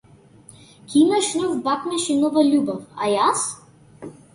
[0.85, 3.51] Ќе имаш нов бакнеж и нова љубов, а јас?